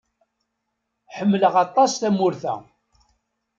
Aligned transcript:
Ḥemmleɣ 1.15 1.53
aṭas 1.63 1.91
tamurt-a. 2.01 2.55